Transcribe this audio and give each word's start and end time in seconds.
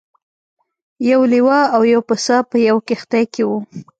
یو 1.09 1.21
لیوه 1.31 1.59
او 1.75 1.81
یو 1.93 2.01
پسه 2.07 2.37
په 2.49 2.57
یوه 2.67 2.81
کښتۍ 2.87 3.23
کې 3.33 3.43
وو. 3.47 3.57